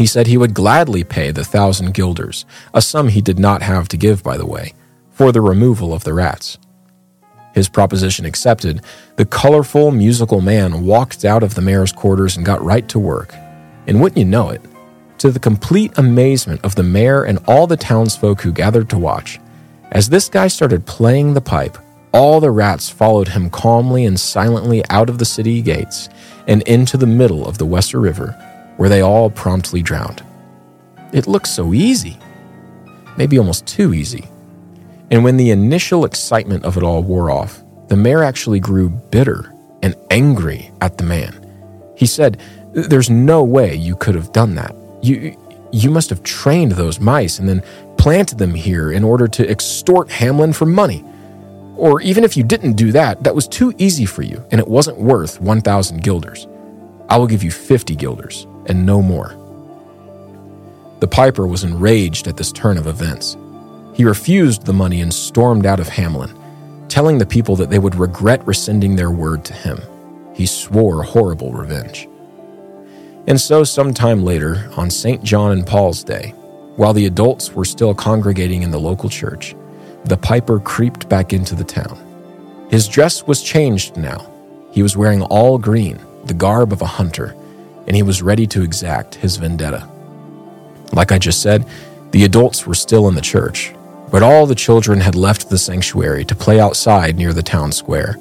He 0.00 0.06
said 0.06 0.26
he 0.26 0.38
would 0.38 0.54
gladly 0.54 1.04
pay 1.04 1.30
the 1.30 1.44
thousand 1.44 1.92
guilders, 1.92 2.46
a 2.72 2.80
sum 2.80 3.08
he 3.08 3.20
did 3.20 3.38
not 3.38 3.60
have 3.60 3.86
to 3.88 3.98
give, 3.98 4.22
by 4.22 4.38
the 4.38 4.46
way, 4.46 4.72
for 5.10 5.30
the 5.30 5.42
removal 5.42 5.92
of 5.92 6.04
the 6.04 6.14
rats. 6.14 6.56
His 7.52 7.68
proposition 7.68 8.24
accepted, 8.24 8.80
the 9.16 9.26
colorful 9.26 9.90
musical 9.90 10.40
man 10.40 10.86
walked 10.86 11.26
out 11.26 11.42
of 11.42 11.54
the 11.54 11.60
mayor's 11.60 11.92
quarters 11.92 12.38
and 12.38 12.46
got 12.46 12.64
right 12.64 12.88
to 12.88 12.98
work. 12.98 13.34
And 13.86 14.00
wouldn't 14.00 14.16
you 14.16 14.24
know 14.24 14.48
it, 14.48 14.62
to 15.18 15.30
the 15.30 15.38
complete 15.38 15.92
amazement 15.98 16.64
of 16.64 16.76
the 16.76 16.82
mayor 16.82 17.24
and 17.24 17.38
all 17.46 17.66
the 17.66 17.76
townsfolk 17.76 18.40
who 18.40 18.52
gathered 18.52 18.88
to 18.88 18.98
watch, 18.98 19.38
as 19.90 20.08
this 20.08 20.30
guy 20.30 20.48
started 20.48 20.86
playing 20.86 21.34
the 21.34 21.42
pipe, 21.42 21.76
all 22.12 22.40
the 22.40 22.50
rats 22.50 22.88
followed 22.88 23.28
him 23.28 23.50
calmly 23.50 24.06
and 24.06 24.18
silently 24.18 24.82
out 24.88 25.10
of 25.10 25.18
the 25.18 25.26
city 25.26 25.60
gates 25.60 26.08
and 26.48 26.62
into 26.62 26.96
the 26.96 27.06
middle 27.06 27.46
of 27.46 27.58
the 27.58 27.66
Weser 27.66 28.00
River 28.02 28.34
where 28.80 28.88
they 28.88 29.02
all 29.02 29.28
promptly 29.28 29.82
drowned. 29.82 30.24
It 31.12 31.26
looked 31.26 31.48
so 31.48 31.74
easy, 31.74 32.16
maybe 33.18 33.38
almost 33.38 33.66
too 33.66 33.92
easy. 33.92 34.26
And 35.10 35.22
when 35.22 35.36
the 35.36 35.50
initial 35.50 36.06
excitement 36.06 36.64
of 36.64 36.78
it 36.78 36.82
all 36.82 37.02
wore 37.02 37.30
off, 37.30 37.62
the 37.88 37.96
mayor 37.98 38.22
actually 38.22 38.58
grew 38.58 38.88
bitter 38.88 39.52
and 39.82 39.94
angry 40.10 40.70
at 40.80 40.96
the 40.96 41.04
man. 41.04 41.46
He 41.94 42.06
said, 42.06 42.40
There's 42.72 43.10
no 43.10 43.44
way 43.44 43.74
you 43.74 43.96
could 43.96 44.14
have 44.14 44.32
done 44.32 44.54
that. 44.54 44.74
You, 45.02 45.36
you 45.72 45.90
must 45.90 46.08
have 46.08 46.22
trained 46.22 46.72
those 46.72 47.00
mice 47.00 47.38
and 47.38 47.46
then 47.46 47.62
planted 47.98 48.38
them 48.38 48.54
here 48.54 48.92
in 48.92 49.04
order 49.04 49.28
to 49.28 49.46
extort 49.46 50.08
Hamelin 50.08 50.54
for 50.54 50.64
money. 50.64 51.04
Or 51.76 52.00
even 52.00 52.24
if 52.24 52.34
you 52.34 52.44
didn't 52.44 52.76
do 52.76 52.92
that, 52.92 53.24
that 53.24 53.34
was 53.34 53.46
too 53.46 53.74
easy 53.76 54.06
for 54.06 54.22
you 54.22 54.42
and 54.50 54.58
it 54.58 54.66
wasn't 54.66 54.96
worth 54.96 55.38
1,000 55.38 56.02
guilders. 56.02 56.48
I 57.10 57.18
will 57.18 57.26
give 57.26 57.42
you 57.42 57.50
50 57.50 57.94
guilders 57.94 58.46
and 58.70 58.86
no 58.86 59.02
more. 59.02 59.36
The 61.00 61.08
piper 61.08 61.46
was 61.46 61.64
enraged 61.64 62.28
at 62.28 62.36
this 62.36 62.52
turn 62.52 62.78
of 62.78 62.86
events. 62.86 63.36
He 63.94 64.04
refused 64.04 64.64
the 64.64 64.72
money 64.72 65.00
and 65.00 65.12
stormed 65.12 65.66
out 65.66 65.80
of 65.80 65.88
Hamelin, 65.88 66.32
telling 66.88 67.18
the 67.18 67.26
people 67.26 67.56
that 67.56 67.68
they 67.68 67.80
would 67.80 67.96
regret 67.96 68.46
rescinding 68.46 68.94
their 68.94 69.10
word 69.10 69.44
to 69.46 69.54
him. 69.54 69.80
He 70.34 70.46
swore 70.46 71.02
horrible 71.02 71.52
revenge. 71.52 72.08
And 73.26 73.40
so, 73.40 73.64
some 73.64 73.92
time 73.92 74.22
later, 74.22 74.70
on 74.76 74.88
St. 74.88 75.22
John 75.22 75.52
and 75.52 75.66
Paul's 75.66 76.04
Day, 76.04 76.30
while 76.76 76.92
the 76.92 77.06
adults 77.06 77.52
were 77.52 77.64
still 77.64 77.92
congregating 77.92 78.62
in 78.62 78.70
the 78.70 78.78
local 78.78 79.08
church, 79.08 79.54
the 80.04 80.16
piper 80.16 80.60
creeped 80.60 81.08
back 81.08 81.32
into 81.32 81.54
the 81.56 81.64
town. 81.64 81.98
His 82.70 82.86
dress 82.88 83.26
was 83.26 83.42
changed 83.42 83.96
now. 83.96 84.30
He 84.70 84.82
was 84.82 84.96
wearing 84.96 85.22
all 85.22 85.58
green, 85.58 85.98
the 86.24 86.34
garb 86.34 86.72
of 86.72 86.82
a 86.82 86.86
hunter, 86.86 87.34
and 87.90 87.96
he 87.96 88.04
was 88.04 88.22
ready 88.22 88.46
to 88.46 88.62
exact 88.62 89.16
his 89.16 89.36
vendetta. 89.36 89.84
Like 90.92 91.10
I 91.10 91.18
just 91.18 91.42
said, 91.42 91.66
the 92.12 92.22
adults 92.22 92.64
were 92.64 92.76
still 92.76 93.08
in 93.08 93.16
the 93.16 93.20
church, 93.20 93.74
but 94.12 94.22
all 94.22 94.46
the 94.46 94.54
children 94.54 95.00
had 95.00 95.16
left 95.16 95.50
the 95.50 95.58
sanctuary 95.58 96.24
to 96.26 96.36
play 96.36 96.60
outside 96.60 97.16
near 97.16 97.32
the 97.32 97.42
town 97.42 97.72
square. 97.72 98.16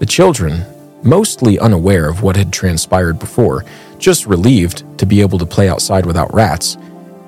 The 0.00 0.04
children, 0.04 0.66
mostly 1.02 1.58
unaware 1.58 2.10
of 2.10 2.22
what 2.22 2.36
had 2.36 2.52
transpired 2.52 3.18
before, 3.18 3.64
just 3.96 4.26
relieved 4.26 4.84
to 4.98 5.06
be 5.06 5.22
able 5.22 5.38
to 5.38 5.46
play 5.46 5.70
outside 5.70 6.04
without 6.04 6.34
rats, 6.34 6.76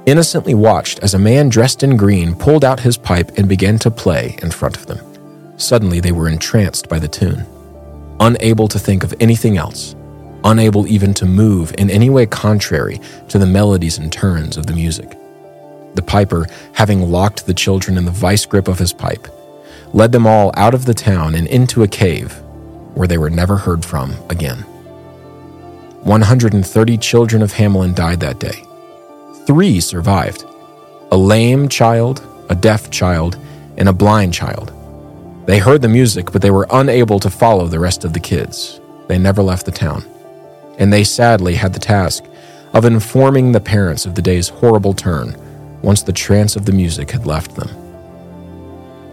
innocently 0.05 0.53
watched 0.55 0.99
as 0.99 1.15
a 1.15 1.19
man 1.19 1.49
dressed 1.49 1.83
in 1.83 1.97
green 1.97 2.35
pulled 2.35 2.67
out 2.67 2.81
his 2.81 2.99
pipe 2.99 3.39
and 3.39 3.49
began 3.49 3.79
to 3.79 3.91
play 3.91 4.37
in 4.43 4.51
front 4.51 4.77
of 4.77 4.85
them. 4.85 5.59
Suddenly, 5.59 6.01
they 6.01 6.13
were 6.13 6.29
entranced 6.29 6.91
by 6.91 6.99
the 6.99 7.09
tune, 7.09 7.47
unable 8.21 8.69
to 8.69 8.79
think 8.79 9.05
of 9.05 9.15
anything 9.21 9.57
else 9.57 9.95
unable 10.45 10.87
even 10.87 11.15
to 11.15 11.27
move 11.27 11.75
in 11.79 11.91
any 11.91 12.11
way 12.11 12.27
contrary 12.27 13.01
to 13.29 13.39
the 13.39 13.47
melodies 13.47 13.99
and 13.99 14.13
turns 14.13 14.57
of 14.57 14.67
the 14.67 14.73
music. 14.73 15.17
The 15.95 16.03
piper, 16.03 16.47
having 16.73 17.11
locked 17.11 17.47
the 17.47 17.55
children 17.55 17.99
in 17.99 18.05
the 18.05 18.11
vice 18.11 18.47
grip 18.47 18.69
of 18.69 18.79
his 18.79 18.93
pipe, 18.93 19.29
led 19.93 20.13
them 20.13 20.27
all 20.27 20.53
out 20.57 20.75
of 20.75 20.87
the 20.87 20.95
town 20.95 21.35
and 21.35 21.47
into 21.47 21.83
a 21.83 21.89
cave 21.89 22.33
where 22.95 23.09
they 23.09 23.19
were 23.19 23.31
never 23.31 23.57
heard 23.57 23.85
from 23.85 24.15
again. 24.31 24.59
130 26.05 26.99
children 26.99 27.43
of 27.43 27.53
Hamelin 27.53 27.95
died 27.95 28.21
that 28.21 28.41
day. 28.41 28.65
Three 29.47 29.81
survived 29.81 30.45
a 31.11 31.17
lame 31.17 31.69
child, 31.69 32.27
a 32.49 32.55
deaf 32.55 32.91
child, 32.91 33.37
and 33.77 33.89
a 33.89 33.93
blind 33.93 34.33
child. 34.33 34.73
They 35.47 35.59
heard 35.59 35.83
the 35.83 35.89
music, 35.89 36.33
but 36.33 36.41
they 36.41 36.51
were 36.51 36.67
unable 36.71 37.21
to 37.21 37.29
follow 37.29 37.67
the 37.67 37.79
rest 37.79 38.05
of 38.05 38.15
the 38.15 38.21
kids. 38.21 38.81
They 39.09 39.19
never 39.19 39.43
left 39.43 39.67
the 39.67 39.73
town 39.73 40.05
and 40.83 40.93
they 40.93 41.05
sadly 41.05 41.55
had 41.55 41.73
the 41.73 41.79
task 41.79 42.25
of 42.73 42.85
informing 42.85 43.53
the 43.53 43.61
parents 43.61 44.05
of 44.05 44.17
the 44.17 44.21
day's 44.21 44.49
horrible 44.49 44.93
turn 44.93 45.37
once 45.81 46.03
the 46.03 46.13
trance 46.13 46.57
of 46.57 46.67
the 46.67 46.73
music 46.73 47.09
had 47.09 47.25
left 47.25 47.55
them. 47.55 47.71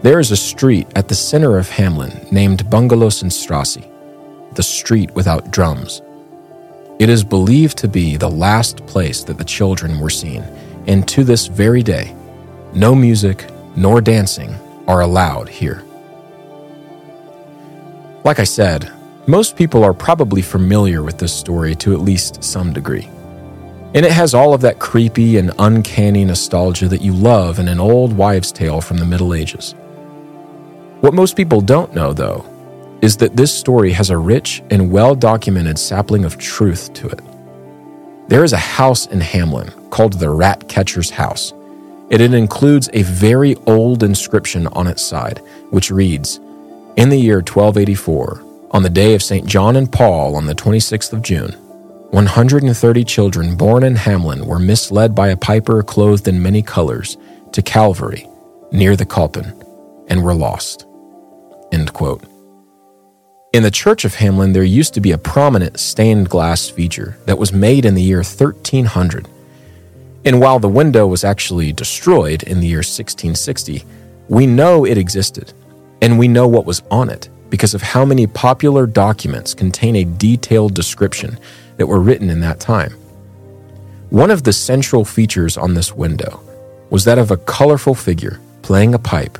There 0.02 0.18
is 0.18 0.32
a 0.32 0.36
street 0.36 0.88
at 0.96 1.06
the 1.06 1.14
center 1.14 1.58
of 1.58 1.68
Hamelin 1.68 2.32
named 2.32 2.64
Bungelosenstrasse, 2.64 3.88
the 4.56 4.64
street 4.64 5.12
without 5.12 5.52
drums. 5.52 6.02
It 6.98 7.08
is 7.08 7.22
believed 7.22 7.78
to 7.78 7.88
be 7.88 8.16
the 8.16 8.28
last 8.28 8.84
place 8.86 9.22
that 9.22 9.38
the 9.38 9.44
children 9.44 10.00
were 10.00 10.10
seen, 10.10 10.42
and 10.88 11.06
to 11.06 11.22
this 11.22 11.46
very 11.46 11.84
day, 11.84 12.16
no 12.74 12.96
music 12.96 13.48
nor 13.76 14.00
dancing 14.00 14.56
are 14.88 15.02
allowed 15.02 15.48
here. 15.48 15.84
Like 18.24 18.40
I 18.40 18.44
said, 18.44 18.90
most 19.30 19.56
people 19.56 19.84
are 19.84 19.94
probably 19.94 20.42
familiar 20.42 21.02
with 21.04 21.18
this 21.18 21.32
story 21.32 21.76
to 21.76 21.94
at 21.94 22.00
least 22.00 22.42
some 22.42 22.72
degree. 22.72 23.08
And 23.94 24.04
it 24.04 24.10
has 24.10 24.34
all 24.34 24.54
of 24.54 24.60
that 24.62 24.80
creepy 24.80 25.36
and 25.36 25.52
uncanny 25.58 26.24
nostalgia 26.24 26.88
that 26.88 27.00
you 27.00 27.12
love 27.12 27.60
in 27.60 27.68
an 27.68 27.78
old 27.78 28.12
wives' 28.12 28.50
tale 28.50 28.80
from 28.80 28.98
the 28.98 29.06
Middle 29.06 29.32
Ages. 29.32 29.74
What 31.00 31.14
most 31.14 31.36
people 31.36 31.60
don't 31.60 31.94
know, 31.94 32.12
though, 32.12 32.44
is 33.02 33.16
that 33.18 33.36
this 33.36 33.56
story 33.56 33.92
has 33.92 34.10
a 34.10 34.18
rich 34.18 34.62
and 34.70 34.90
well 34.90 35.14
documented 35.14 35.78
sapling 35.78 36.24
of 36.24 36.36
truth 36.36 36.92
to 36.94 37.08
it. 37.08 37.20
There 38.28 38.44
is 38.44 38.52
a 38.52 38.58
house 38.58 39.06
in 39.06 39.20
Hamelin 39.20 39.90
called 39.90 40.14
the 40.14 40.30
Rat 40.30 40.68
Catcher's 40.68 41.10
House, 41.10 41.52
and 42.10 42.20
it 42.20 42.34
includes 42.34 42.90
a 42.92 43.02
very 43.02 43.54
old 43.66 44.02
inscription 44.02 44.66
on 44.68 44.86
its 44.86 45.02
side, 45.02 45.40
which 45.70 45.90
reads 45.90 46.38
In 46.96 47.08
the 47.08 47.18
year 47.18 47.38
1284, 47.38 48.49
on 48.70 48.82
the 48.82 48.90
day 48.90 49.14
of 49.14 49.22
St. 49.22 49.46
John 49.46 49.76
and 49.76 49.90
Paul 49.90 50.36
on 50.36 50.46
the 50.46 50.54
26th 50.54 51.12
of 51.12 51.22
June, 51.22 51.52
130 52.10 53.04
children 53.04 53.56
born 53.56 53.82
in 53.82 53.94
Hamelin 53.94 54.46
were 54.46 54.58
misled 54.58 55.14
by 55.14 55.28
a 55.28 55.36
piper 55.36 55.82
clothed 55.82 56.28
in 56.28 56.42
many 56.42 56.62
colors 56.62 57.16
to 57.52 57.62
Calvary 57.62 58.28
near 58.70 58.94
the 58.94 59.06
Koppen 59.06 59.64
and 60.08 60.22
were 60.22 60.34
lost. 60.34 60.86
End 61.72 61.92
quote. 61.92 62.24
In 63.52 63.64
the 63.64 63.70
church 63.72 64.04
of 64.04 64.14
Hamelin, 64.14 64.52
there 64.52 64.62
used 64.62 64.94
to 64.94 65.00
be 65.00 65.10
a 65.10 65.18
prominent 65.18 65.80
stained 65.80 66.28
glass 66.28 66.68
feature 66.68 67.16
that 67.26 67.38
was 67.38 67.52
made 67.52 67.84
in 67.84 67.94
the 67.94 68.02
year 68.02 68.18
1300. 68.18 69.28
And 70.24 70.40
while 70.40 70.60
the 70.60 70.68
window 70.68 71.08
was 71.08 71.24
actually 71.24 71.72
destroyed 71.72 72.44
in 72.44 72.60
the 72.60 72.68
year 72.68 72.78
1660, 72.78 73.84
we 74.28 74.46
know 74.46 74.84
it 74.84 74.98
existed 74.98 75.52
and 76.00 76.18
we 76.18 76.28
know 76.28 76.46
what 76.46 76.66
was 76.66 76.82
on 76.90 77.08
it 77.10 77.28
because 77.50 77.74
of 77.74 77.82
how 77.82 78.04
many 78.04 78.26
popular 78.26 78.86
documents 78.86 79.52
contain 79.52 79.96
a 79.96 80.04
detailed 80.04 80.74
description 80.74 81.38
that 81.76 81.86
were 81.86 82.00
written 82.00 82.30
in 82.30 82.40
that 82.40 82.60
time. 82.60 82.92
One 84.10 84.30
of 84.30 84.44
the 84.44 84.52
central 84.52 85.04
features 85.04 85.56
on 85.56 85.74
this 85.74 85.94
window 85.94 86.40
was 86.90 87.04
that 87.04 87.18
of 87.18 87.30
a 87.30 87.36
colorful 87.36 87.94
figure 87.94 88.40
playing 88.62 88.94
a 88.94 88.98
pipe, 88.98 89.38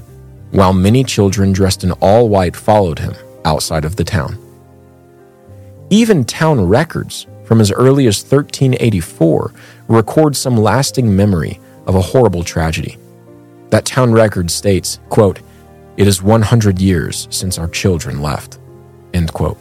while 0.50 0.72
many 0.72 1.04
children 1.04 1.52
dressed 1.52 1.84
in 1.84 1.92
all 1.92 2.28
white 2.28 2.56
followed 2.56 2.98
him 2.98 3.14
outside 3.44 3.84
of 3.84 3.96
the 3.96 4.04
town. 4.04 4.38
Even 5.90 6.24
town 6.24 6.68
records 6.68 7.26
from 7.44 7.60
as 7.60 7.72
early 7.72 8.06
as 8.06 8.22
1384 8.22 9.52
record 9.88 10.36
some 10.36 10.56
lasting 10.56 11.14
memory 11.14 11.58
of 11.86 11.96
a 11.96 12.00
horrible 12.00 12.44
tragedy. 12.44 12.96
That 13.70 13.84
town 13.84 14.12
record 14.12 14.50
states, 14.50 15.00
quote, 15.08 15.40
it 15.96 16.06
is 16.06 16.22
100 16.22 16.80
years 16.80 17.28
since 17.30 17.58
our 17.58 17.68
children 17.68 18.22
left. 18.22 18.58
End 19.14 19.32
quote. 19.32 19.58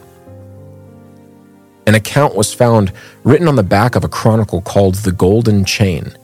an 1.86 1.94
account 1.96 2.34
was 2.36 2.54
found 2.54 2.92
written 3.24 3.48
on 3.48 3.56
the 3.56 3.62
back 3.62 3.96
of 3.96 4.04
a 4.04 4.08
chronicle 4.08 4.60
called 4.62 4.94
The 4.96 5.12
Golden 5.12 5.64
Chain, 5.64 6.16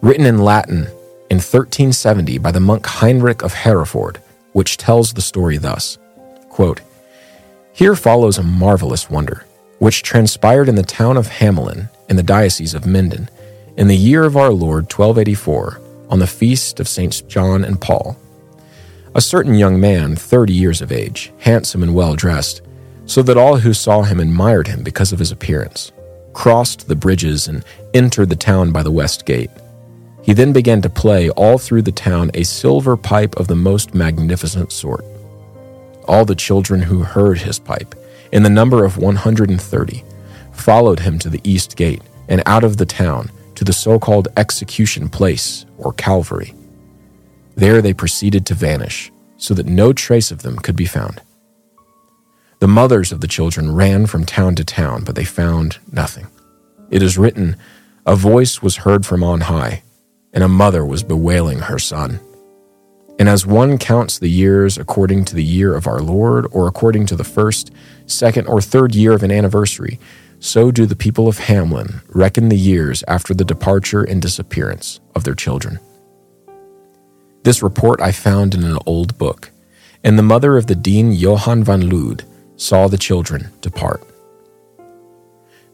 written 0.00 0.26
in 0.26 0.38
Latin 0.38 0.86
in 1.30 1.38
1370 1.38 2.38
by 2.38 2.50
the 2.50 2.60
monk 2.60 2.86
Heinrich 2.86 3.42
of 3.42 3.54
Herford, 3.54 4.20
which 4.52 4.76
tells 4.76 5.12
the 5.12 5.22
story 5.22 5.58
thus 5.58 5.98
quote, 6.48 6.80
Here 7.72 7.96
follows 7.96 8.38
a 8.38 8.42
marvelous 8.42 9.08
wonder, 9.08 9.44
which 9.78 10.02
transpired 10.02 10.68
in 10.68 10.74
the 10.74 10.82
town 10.82 11.16
of 11.16 11.28
Hamelin 11.28 11.88
in 12.08 12.16
the 12.16 12.22
diocese 12.22 12.74
of 12.74 12.86
Minden 12.86 13.28
in 13.76 13.88
the 13.88 13.96
year 13.96 14.24
of 14.24 14.36
our 14.36 14.50
Lord 14.50 14.84
1284 14.92 15.80
on 16.10 16.18
the 16.18 16.26
feast 16.26 16.80
of 16.80 16.88
Saints 16.88 17.22
John 17.22 17.64
and 17.64 17.80
Paul. 17.80 18.16
A 19.14 19.20
certain 19.20 19.54
young 19.54 19.78
man, 19.78 20.16
30 20.16 20.54
years 20.54 20.80
of 20.80 20.90
age, 20.90 21.32
handsome 21.38 21.82
and 21.82 21.94
well 21.94 22.16
dressed, 22.16 22.62
so 23.04 23.22
that 23.22 23.36
all 23.36 23.58
who 23.58 23.74
saw 23.74 24.02
him 24.02 24.20
admired 24.20 24.68
him 24.68 24.82
because 24.82 25.12
of 25.12 25.18
his 25.18 25.30
appearance, 25.30 25.92
crossed 26.32 26.88
the 26.88 26.96
bridges 26.96 27.46
and 27.46 27.62
entered 27.92 28.30
the 28.30 28.36
town 28.36 28.72
by 28.72 28.82
the 28.82 28.90
west 28.90 29.26
gate. 29.26 29.50
He 30.22 30.32
then 30.32 30.54
began 30.54 30.80
to 30.80 30.88
play 30.88 31.28
all 31.30 31.58
through 31.58 31.82
the 31.82 31.92
town 31.92 32.30
a 32.32 32.44
silver 32.44 32.96
pipe 32.96 33.36
of 33.36 33.48
the 33.48 33.56
most 33.56 33.94
magnificent 33.94 34.72
sort. 34.72 35.04
All 36.08 36.24
the 36.24 36.34
children 36.34 36.80
who 36.80 37.02
heard 37.02 37.38
his 37.38 37.58
pipe, 37.58 37.94
in 38.32 38.42
the 38.42 38.48
number 38.48 38.82
of 38.82 38.96
130, 38.96 40.04
followed 40.52 41.00
him 41.00 41.18
to 41.18 41.28
the 41.28 41.40
east 41.44 41.76
gate 41.76 42.02
and 42.28 42.42
out 42.46 42.64
of 42.64 42.78
the 42.78 42.86
town 42.86 43.30
to 43.56 43.64
the 43.64 43.74
so 43.74 43.98
called 43.98 44.28
execution 44.38 45.10
place 45.10 45.66
or 45.76 45.92
Calvary. 45.92 46.54
There 47.54 47.82
they 47.82 47.92
proceeded 47.92 48.46
to 48.46 48.54
vanish, 48.54 49.12
so 49.36 49.54
that 49.54 49.66
no 49.66 49.92
trace 49.92 50.30
of 50.30 50.42
them 50.42 50.56
could 50.56 50.76
be 50.76 50.86
found. 50.86 51.20
The 52.60 52.68
mothers 52.68 53.10
of 53.10 53.20
the 53.20 53.28
children 53.28 53.74
ran 53.74 54.06
from 54.06 54.24
town 54.24 54.54
to 54.54 54.64
town, 54.64 55.04
but 55.04 55.16
they 55.16 55.24
found 55.24 55.78
nothing. 55.90 56.28
It 56.90 57.02
is 57.02 57.18
written, 57.18 57.56
A 58.06 58.14
voice 58.14 58.62
was 58.62 58.76
heard 58.76 59.04
from 59.04 59.24
on 59.24 59.42
high, 59.42 59.82
and 60.32 60.44
a 60.44 60.48
mother 60.48 60.84
was 60.84 61.02
bewailing 61.02 61.58
her 61.60 61.78
son. 61.78 62.20
And 63.18 63.28
as 63.28 63.46
one 63.46 63.78
counts 63.78 64.18
the 64.18 64.30
years 64.30 64.78
according 64.78 65.24
to 65.26 65.34
the 65.34 65.44
year 65.44 65.74
of 65.74 65.86
our 65.86 66.00
Lord, 66.00 66.46
or 66.52 66.66
according 66.66 67.06
to 67.06 67.16
the 67.16 67.24
first, 67.24 67.70
second, 68.06 68.46
or 68.46 68.60
third 68.60 68.94
year 68.94 69.12
of 69.12 69.22
an 69.22 69.30
anniversary, 69.30 69.98
so 70.38 70.70
do 70.70 70.86
the 70.86 70.96
people 70.96 71.28
of 71.28 71.38
Hamelin 71.38 72.02
reckon 72.08 72.48
the 72.48 72.56
years 72.56 73.04
after 73.06 73.32
the 73.32 73.44
departure 73.44 74.02
and 74.02 74.20
disappearance 74.20 75.00
of 75.14 75.24
their 75.24 75.34
children. 75.34 75.78
This 77.44 77.62
report 77.62 78.00
I 78.00 78.12
found 78.12 78.54
in 78.54 78.62
an 78.62 78.78
old 78.86 79.18
book, 79.18 79.50
and 80.04 80.16
the 80.16 80.22
mother 80.22 80.56
of 80.56 80.68
the 80.68 80.76
dean 80.76 81.12
Johann 81.12 81.64
van 81.64 81.86
Lude 81.86 82.24
saw 82.56 82.86
the 82.86 82.98
children 82.98 83.50
depart. 83.60 84.02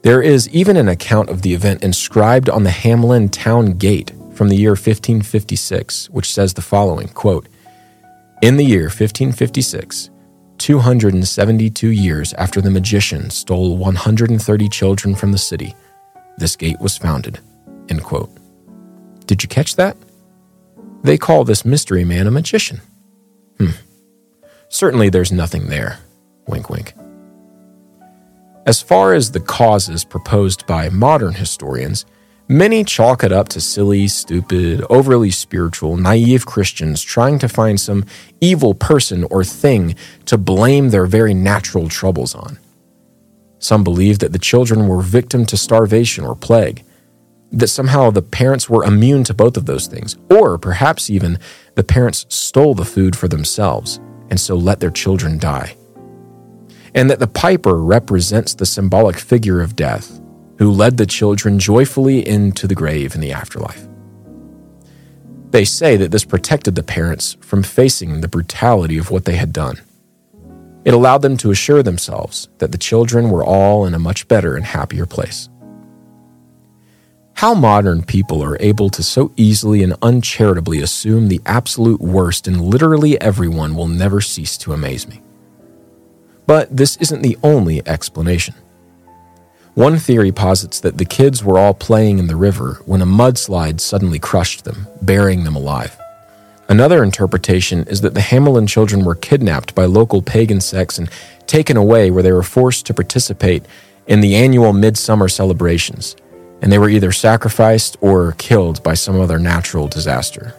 There 0.03 0.23
is 0.23 0.49
even 0.49 0.77
an 0.79 0.89
account 0.89 1.29
of 1.29 1.43
the 1.43 1.53
event 1.53 1.83
inscribed 1.83 2.49
on 2.49 2.63
the 2.63 2.71
Hamelin 2.71 3.31
town 3.31 3.73
gate 3.73 4.13
from 4.33 4.49
the 4.49 4.57
year 4.57 4.71
1556, 4.71 6.09
which 6.11 6.33
says 6.33 6.55
the 6.55 6.63
following 6.63 7.09
quote, 7.09 7.49
In 8.41 8.57
the 8.57 8.65
year 8.65 8.85
1556, 8.85 10.09
272 10.57 11.89
years 11.89 12.33
after 12.35 12.61
the 12.63 12.71
magician 12.71 13.29
stole 13.29 13.77
130 13.77 14.69
children 14.71 15.15
from 15.15 15.33
the 15.33 15.39
city, 15.39 15.75
this 16.39 16.57
gate 16.57 16.81
was 16.81 16.97
founded. 16.97 17.41
End 17.89 18.03
quote. 18.03 18.31
Did 19.27 19.43
you 19.43 19.49
catch 19.49 19.77
that? 19.77 19.97
They 21.03 21.19
call 21.19 21.45
this 21.45 21.65
mystery 21.65 22.05
man 22.05 22.27
a 22.27 22.31
magician. 22.31 22.81
Hmm. 23.59 23.71
Certainly 24.69 25.11
there's 25.11 25.33
nothing 25.33 25.69
there. 25.69 25.99
Wink, 26.47 26.71
wink. 26.71 26.95
As 28.67 28.83
far 28.83 29.15
as 29.15 29.33
the 29.33 29.41
causes 29.41 30.05
proposed 30.05 30.67
by 30.67 30.91
modern 30.91 31.35
historians, 31.35 32.05
Many 32.51 32.83
chalk 32.83 33.25
it 33.25 33.31
up 33.31 33.51
to 33.51 33.61
silly, 33.61 34.09
stupid, 34.09 34.83
overly 34.89 35.31
spiritual, 35.31 35.99
naive 35.99 36.47
Christians 36.47 37.03
trying 37.03 37.39
to 37.41 37.49
find 37.49 37.79
some 37.79 38.07
evil 38.41 38.73
person 38.73 39.25
or 39.25 39.45
thing 39.45 39.95
to 40.25 40.39
blame 40.39 40.89
their 40.89 41.05
very 41.05 41.35
natural 41.35 41.91
troubles 41.91 42.35
on. 42.35 42.59
Some 43.59 43.85
believe 43.85 44.21
that 44.21 44.33
the 44.33 44.39
children 44.39 44.89
were 44.89 45.03
victim 45.03 45.45
to 45.45 45.59
starvation 45.59 46.25
or 46.25 46.35
plague, 46.35 46.85
that 47.53 47.69
somehow 47.69 48.11
the 48.11 48.23
parents 48.23 48.69
were 48.69 48.85
immune 48.85 49.25
to 49.25 49.35
both 49.35 49.57
of 49.57 49.67
those 49.67 49.87
things, 49.87 50.17
or 50.31 50.59
perhaps 50.59 51.09
even 51.09 51.39
the 51.75 51.85
parents 51.85 52.27
stole 52.29 52.75
the 52.75 52.85
food 52.85 53.17
for 53.17 53.29
themselves 53.29 54.01
and 54.31 54.39
so 54.39 54.55
let 54.55 54.81
their 54.81 54.91
children 54.91 55.39
die. 55.39 55.75
And 56.95 57.11
that 57.11 57.19
the 57.19 57.27
piper 57.27 57.79
represents 57.83 58.55
the 58.55 58.67
symbolic 58.67 59.19
figure 59.19 59.61
of 59.61 59.77
death 59.77 60.21
who 60.59 60.71
led 60.71 60.97
the 60.97 61.07
children 61.07 61.59
joyfully 61.59 62.27
into 62.27 62.67
the 62.67 62.75
grave 62.75 63.15
in 63.15 63.21
the 63.21 63.33
afterlife. 63.33 63.87
They 65.51 65.65
say 65.65 65.97
that 65.97 66.11
this 66.11 66.25
protected 66.25 66.75
the 66.75 66.83
parents 66.83 67.37
from 67.41 67.63
facing 67.63 68.21
the 68.21 68.29
brutality 68.29 68.99
of 68.99 69.11
what 69.11 69.25
they 69.25 69.37
had 69.37 69.53
done. 69.53 69.81
It 70.85 70.95
allowed 70.95 71.23
them 71.23 71.37
to 71.39 71.51
assure 71.51 71.83
themselves 71.83 72.49
that 72.59 72.73
the 72.73 72.79
children 72.79 73.31
were 73.31 73.45
all 73.45 73.87
in 73.87 73.95
a 73.95 73.99
much 73.99 74.29
better 74.29 74.57
and 74.57 74.65
happier 74.65 75.07
place. 75.07 75.49
How 77.39 77.55
modern 77.55 78.03
people 78.03 78.43
are 78.43 78.57
able 78.59 78.91
to 78.91 79.01
so 79.01 79.31
easily 79.37 79.85
and 79.85 79.95
uncharitably 80.03 80.83
assume 80.83 81.29
the 81.29 81.41
absolute 81.47 82.01
worst 82.01 82.49
in 82.49 82.61
literally 82.61 83.21
everyone 83.21 83.77
will 83.77 83.87
never 83.87 84.21
cease 84.21 84.57
to 84.57 84.73
amaze 84.73 85.07
me. 85.07 85.23
But 86.49 86.77
this 86.77 86.97
isn't 86.97 87.23
the 87.23 87.39
only 87.45 87.81
explanation. 87.87 88.57
One 89.75 89.99
theory 89.99 90.33
posits 90.33 90.81
that 90.81 90.99
the 90.99 91.05
kids 91.05 91.45
were 91.45 91.61
all 91.61 91.75
playing 91.75 92.19
in 92.19 92.27
the 92.27 92.35
river 92.35 92.83
when 92.87 93.03
a 93.03 93.07
mudslide 93.07 93.79
suddenly 93.79 94.19
crushed 94.19 94.65
them, 94.65 94.89
burying 95.01 95.45
them 95.45 95.55
alive. 95.55 95.97
Another 96.69 97.05
interpretation 97.05 97.85
is 97.85 98.01
that 98.01 98.15
the 98.15 98.21
Hamelin 98.21 98.67
children 98.67 99.05
were 99.05 99.15
kidnapped 99.15 99.77
by 99.77 99.85
local 99.85 100.23
pagan 100.23 100.61
sects 100.61 100.99
and 100.99 101.09
taken 101.47 101.77
away 101.77 102.11
where 102.11 102.25
they 102.25 102.33
were 102.33 102.43
forced 102.43 102.85
to 102.87 102.95
participate 102.95 103.65
in 104.09 104.19
the 104.23 104.35
annual 104.35 104.73
midsummer 104.73 105.29
celebrations, 105.29 106.17
and 106.63 106.73
they 106.73 106.79
were 106.79 106.89
either 106.89 107.13
sacrificed 107.13 107.97
or 108.01 108.33
killed 108.33 108.83
by 108.83 108.95
some 108.95 109.21
other 109.21 109.39
natural 109.39 109.89
disaster. 109.89 110.55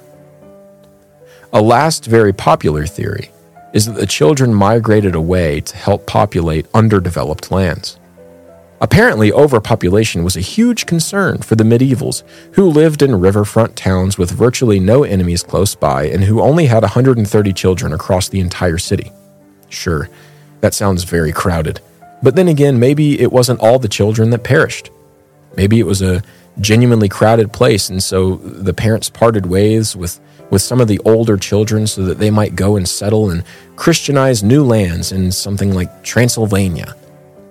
A 1.51 1.62
last 1.62 2.05
very 2.05 2.33
popular 2.33 2.85
theory 2.85 3.31
is 3.73 3.85
that 3.85 3.95
the 3.95 4.05
children 4.05 4.53
migrated 4.53 5.15
away 5.15 5.62
to 5.62 5.75
help 5.75 6.05
populate 6.05 6.67
underdeveloped 6.73 7.51
lands. 7.51 7.99
Apparently, 8.81 9.31
overpopulation 9.31 10.23
was 10.23 10.38
a 10.38 10.41
huge 10.41 10.85
concern 10.85 11.39
for 11.39 11.55
the 11.55 11.65
medievals, 11.65 12.23
who 12.53 12.69
lived 12.69 13.01
in 13.01 13.19
riverfront 13.19 13.75
towns 13.75 14.17
with 14.17 14.31
virtually 14.31 14.79
no 14.79 15.03
enemies 15.03 15.43
close 15.43 15.75
by 15.75 16.05
and 16.05 16.23
who 16.23 16.39
only 16.39 16.65
had 16.67 16.83
130 16.83 17.53
children 17.53 17.91
across 17.91 18.29
the 18.29 18.39
entire 18.39 18.77
city. 18.77 19.12
Sure, 19.67 20.09
that 20.62 20.73
sounds 20.73 21.03
very 21.03 21.33
crowded. 21.33 21.81
But 22.23 22.35
then 22.35 22.47
again, 22.47 22.79
maybe 22.79 23.19
it 23.19 23.31
wasn't 23.31 23.59
all 23.59 23.79
the 23.79 23.89
children 23.89 24.29
that 24.29 24.43
perished. 24.43 24.91
Maybe 25.55 25.79
it 25.79 25.85
was 25.85 26.01
a 26.01 26.21
genuinely 26.59 27.09
crowded 27.09 27.53
place, 27.53 27.89
and 27.89 28.01
so 28.01 28.35
the 28.35 28.73
parents 28.73 29.09
parted 29.09 29.45
ways 29.45 29.95
with, 29.95 30.19
with 30.49 30.62
some 30.62 30.81
of 30.81 30.88
the 30.88 30.99
older 31.05 31.38
children 31.38 31.88
so 31.88 32.03
that 32.03 32.19
they 32.19 32.31
might 32.31 32.55
go 32.55 32.75
and 32.75 32.88
settle 32.88 33.29
and 33.29 33.43
Christianize 33.75 34.43
new 34.43 34.63
lands 34.63 35.12
in 35.12 35.31
something 35.31 35.73
like 35.73 36.03
Transylvania 36.03 36.95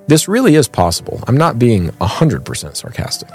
this 0.08 0.26
really 0.26 0.54
is 0.54 0.66
possible. 0.68 1.22
I'm 1.28 1.37
not 1.37 1.58
being 1.58 1.90
100% 1.90 2.76
sarcastic. 2.76 3.28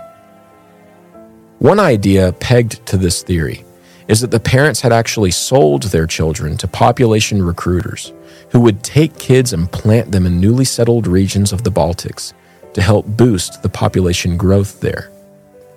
One 1.59 1.79
idea 1.79 2.33
pegged 2.33 2.85
to 2.87 2.97
this 2.97 3.21
theory 3.21 3.63
is 4.07 4.21
that 4.21 4.31
the 4.31 4.39
parents 4.39 4.81
had 4.81 4.91
actually 4.91 5.31
sold 5.31 5.83
their 5.83 6.07
children 6.07 6.57
to 6.57 6.67
population 6.67 7.43
recruiters 7.43 8.11
who 8.49 8.59
would 8.59 8.83
take 8.83 9.17
kids 9.19 9.53
and 9.53 9.71
plant 9.71 10.11
them 10.11 10.25
in 10.25 10.41
newly 10.41 10.65
settled 10.65 11.05
regions 11.05 11.53
of 11.53 11.63
the 11.63 11.71
Baltics 11.71 12.33
to 12.73 12.81
help 12.81 13.05
boost 13.05 13.61
the 13.61 13.69
population 13.69 14.37
growth 14.37 14.79
there. 14.79 15.11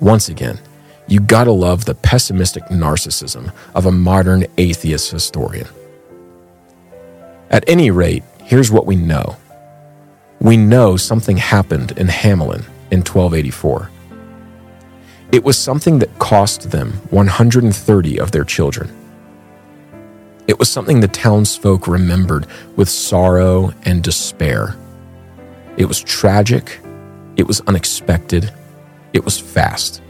Once 0.00 0.28
again, 0.28 0.58
you 1.08 1.20
gotta 1.20 1.52
love 1.52 1.84
the 1.84 1.94
pessimistic 1.94 2.64
narcissism 2.64 3.52
of 3.74 3.86
a 3.86 3.92
modern 3.92 4.46
atheist 4.58 5.10
historian. 5.10 5.68
At 7.50 7.64
any 7.68 7.90
rate, 7.90 8.24
here's 8.42 8.70
what 8.70 8.86
we 8.86 8.96
know 8.96 9.36
we 10.40 10.56
know 10.56 10.96
something 10.96 11.38
happened 11.38 11.92
in 11.92 12.08
Hamelin 12.08 12.64
in 12.90 13.00
1284. 13.00 13.90
It 15.32 15.42
was 15.42 15.58
something 15.58 15.98
that 16.00 16.18
cost 16.18 16.70
them 16.70 16.92
130 17.10 18.20
of 18.20 18.32
their 18.32 18.44
children. 18.44 18.94
It 20.46 20.58
was 20.58 20.68
something 20.68 21.00
the 21.00 21.08
townsfolk 21.08 21.88
remembered 21.88 22.46
with 22.76 22.88
sorrow 22.88 23.72
and 23.84 24.02
despair. 24.02 24.76
It 25.76 25.86
was 25.86 26.00
tragic, 26.00 26.78
it 27.36 27.46
was 27.46 27.60
unexpected, 27.66 28.52
it 29.12 29.24
was 29.24 29.38
fast, 29.38 30.02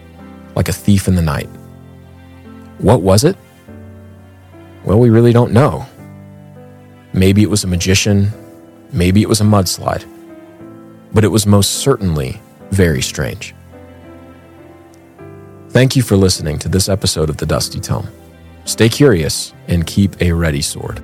like 0.54 0.68
a 0.68 0.72
thief 0.72 1.08
in 1.08 1.14
the 1.14 1.22
night. 1.22 1.48
What 2.78 3.02
was 3.02 3.24
it? 3.24 3.36
Well, 4.84 4.98
we 5.00 5.10
really 5.10 5.32
don't 5.32 5.52
know. 5.52 5.86
Maybe 7.12 7.42
it 7.42 7.50
was 7.50 7.64
a 7.64 7.66
magician, 7.66 8.30
maybe 8.92 9.22
it 9.22 9.28
was 9.28 9.40
a 9.40 9.44
mudslide. 9.44 10.04
but 11.12 11.24
it 11.24 11.28
was 11.28 11.46
most 11.46 11.74
certainly 11.76 12.40
very 12.70 13.00
strange. 13.00 13.54
Thank 15.70 15.96
you 15.96 16.02
for 16.02 16.16
listening 16.16 16.58
to 16.60 16.68
this 16.68 16.88
episode 16.88 17.30
of 17.30 17.38
The 17.38 17.46
Dusty 17.46 17.80
Tome. 17.80 18.08
Stay 18.66 18.88
curious 18.88 19.54
and 19.68 19.86
keep 19.86 20.20
a 20.20 20.32
ready 20.32 20.60
sword. 20.60 21.02